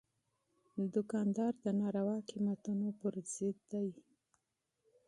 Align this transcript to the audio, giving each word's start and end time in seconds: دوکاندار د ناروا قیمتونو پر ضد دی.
دوکاندار 0.93 1.53
د 1.65 1.67
ناروا 1.79 2.17
قیمتونو 2.29 2.87
پر 2.99 3.13
ضد 3.35 3.57
دی. 3.71 3.89